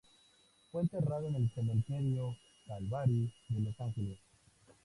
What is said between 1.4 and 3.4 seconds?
Cementerio Calvary